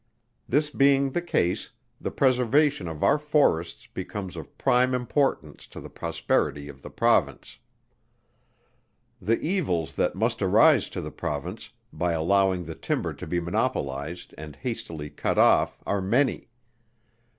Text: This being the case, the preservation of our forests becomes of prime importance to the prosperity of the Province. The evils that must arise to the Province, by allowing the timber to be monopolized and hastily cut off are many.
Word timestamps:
This 0.49 0.71
being 0.71 1.11
the 1.11 1.21
case, 1.21 1.69
the 1.99 2.09
preservation 2.09 2.87
of 2.87 3.03
our 3.03 3.19
forests 3.19 3.85
becomes 3.85 4.35
of 4.35 4.57
prime 4.57 4.95
importance 4.95 5.67
to 5.67 5.79
the 5.79 5.91
prosperity 5.91 6.67
of 6.67 6.81
the 6.81 6.89
Province. 6.89 7.59
The 9.21 9.39
evils 9.39 9.93
that 9.93 10.15
must 10.15 10.41
arise 10.41 10.89
to 10.89 11.01
the 11.01 11.11
Province, 11.11 11.69
by 11.93 12.13
allowing 12.13 12.63
the 12.63 12.73
timber 12.73 13.13
to 13.13 13.27
be 13.27 13.39
monopolized 13.39 14.33
and 14.39 14.55
hastily 14.55 15.11
cut 15.11 15.37
off 15.37 15.83
are 15.85 16.01
many. 16.01 16.49